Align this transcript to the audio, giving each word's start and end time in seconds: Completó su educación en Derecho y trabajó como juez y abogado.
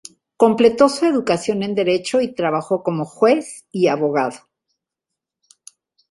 Completó 0.35 0.89
su 0.89 1.05
educación 1.05 1.61
en 1.61 1.75
Derecho 1.75 2.21
y 2.21 2.33
trabajó 2.33 2.81
como 2.81 3.05
juez 3.05 3.67
y 3.71 3.85
abogado. 3.87 4.49